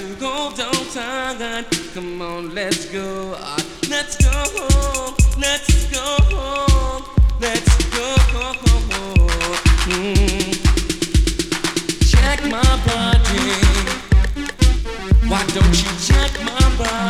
[0.00, 1.64] to go downtown.
[1.92, 3.34] Come on, let's go.
[3.36, 3.56] Ah,
[3.90, 5.14] let's go home.
[5.38, 7.02] Let's go home.
[7.38, 8.56] Let's go home.
[9.90, 10.52] Mm.
[12.10, 13.46] Check my body.
[15.28, 17.09] Why don't you check my body?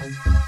[0.00, 0.43] Thank you.